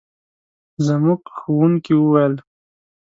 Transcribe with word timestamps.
زموږ 0.85 1.21
ښوونکي 1.37 1.93
وویل. 1.97 2.35